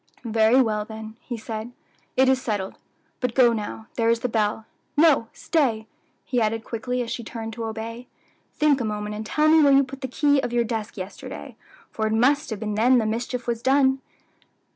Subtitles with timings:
[0.25, 1.73] "Very well, then," he said,
[2.17, 2.73] "it is settled.
[3.19, 4.65] But go now; there is the bell.
[4.97, 5.85] No, stay!"
[6.25, 8.07] he added quickly, as she turned to obey;
[8.55, 11.55] "think a moment and tell me where you put the key of your desk yesterday,
[11.91, 14.01] for it must have been then the mischief was done.